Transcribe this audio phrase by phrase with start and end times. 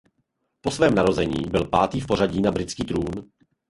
[0.61, 3.31] Po svém narození byl pátý v pořadí na britský trůn.